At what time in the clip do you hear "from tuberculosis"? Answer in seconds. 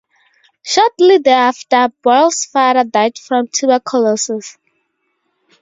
3.19-4.57